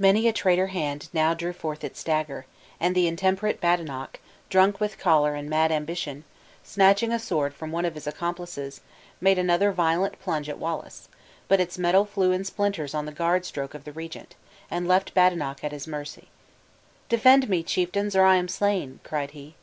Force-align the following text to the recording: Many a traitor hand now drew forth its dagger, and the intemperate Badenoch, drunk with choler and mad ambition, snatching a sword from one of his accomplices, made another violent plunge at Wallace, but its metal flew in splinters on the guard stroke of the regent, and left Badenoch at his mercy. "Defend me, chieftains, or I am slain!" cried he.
Many 0.00 0.26
a 0.26 0.32
traitor 0.32 0.66
hand 0.66 1.08
now 1.12 1.32
drew 1.32 1.52
forth 1.52 1.84
its 1.84 2.02
dagger, 2.02 2.44
and 2.80 2.92
the 2.92 3.06
intemperate 3.06 3.60
Badenoch, 3.60 4.18
drunk 4.48 4.80
with 4.80 4.98
choler 4.98 5.36
and 5.36 5.48
mad 5.48 5.70
ambition, 5.70 6.24
snatching 6.64 7.12
a 7.12 7.20
sword 7.20 7.54
from 7.54 7.70
one 7.70 7.84
of 7.84 7.94
his 7.94 8.08
accomplices, 8.08 8.80
made 9.20 9.38
another 9.38 9.70
violent 9.70 10.18
plunge 10.18 10.48
at 10.48 10.58
Wallace, 10.58 11.08
but 11.46 11.60
its 11.60 11.78
metal 11.78 12.04
flew 12.04 12.32
in 12.32 12.42
splinters 12.42 12.94
on 12.94 13.06
the 13.06 13.12
guard 13.12 13.44
stroke 13.46 13.74
of 13.74 13.84
the 13.84 13.92
regent, 13.92 14.34
and 14.72 14.88
left 14.88 15.14
Badenoch 15.14 15.62
at 15.62 15.70
his 15.70 15.86
mercy. 15.86 16.30
"Defend 17.08 17.48
me, 17.48 17.62
chieftains, 17.62 18.16
or 18.16 18.24
I 18.24 18.38
am 18.38 18.48
slain!" 18.48 18.98
cried 19.04 19.30
he. 19.30 19.54